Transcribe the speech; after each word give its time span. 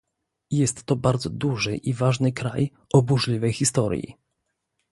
Jest 0.51 0.83
to 0.83 0.95
bardzo 0.95 1.29
duży 1.29 1.75
i 1.75 1.93
ważny 1.93 2.31
kraj 2.33 2.71
o 2.93 3.01
burzliwej 3.01 3.53
historii 3.53 4.15